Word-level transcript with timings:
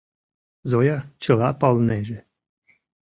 —Зоя 0.69 0.97
чыла 1.23 1.49
палынеже. 1.59 2.17